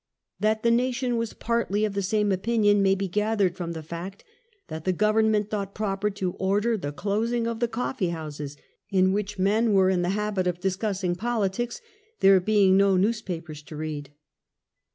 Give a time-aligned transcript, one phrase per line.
[0.39, 2.95] That the nation was partly of the same opinion may.
[2.95, 4.23] be peeiing gathered from the fact
[4.67, 8.09] that the government against Pm thought proper to order the closing of the ""*»^^^' "coffee
[8.09, 8.57] houses'",
[8.89, 11.81] in which men were in the habit of discussing politics,
[12.19, 14.09] there being no newspapers to read.